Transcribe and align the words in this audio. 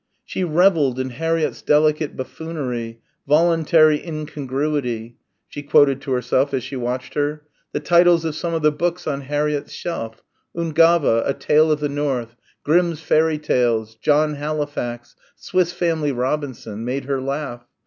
She 0.25 0.43
revelled 0.43 0.97
in 0.99 1.11
Harriett's 1.11 1.61
delicate 1.61 2.17
buffoonery 2.17 3.01
("voluntary 3.27 4.03
incongruity" 4.03 5.19
she 5.47 5.61
quoted 5.61 6.01
to 6.01 6.11
herself 6.13 6.55
as 6.55 6.63
she 6.63 6.75
watched 6.75 7.13
her) 7.13 7.43
the 7.71 7.81
titles 7.81 8.25
of 8.25 8.33
some 8.33 8.55
of 8.55 8.63
the 8.63 8.71
books 8.71 9.05
on 9.05 9.21
Harriett's 9.21 9.73
shelf, 9.73 10.23
"Ungava; 10.57 11.21
a 11.27 11.35
Tale 11.35 11.71
of 11.71 11.81
the 11.81 11.87
North," 11.89 12.35
"Grimm's 12.63 12.99
Fairy 13.01 13.37
Tales," 13.37 13.93
"John 13.93 14.33
Halifax," 14.33 15.15
"Swiss 15.35 15.71
Family 15.71 16.11
Robinson" 16.11 16.83
made 16.83 17.05
her 17.05 17.21
laugh. 17.21 17.67